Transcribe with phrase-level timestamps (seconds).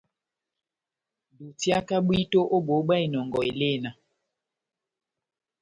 [1.37, 3.89] Dutiaka bwito ó boho bwa inɔngɔ elena.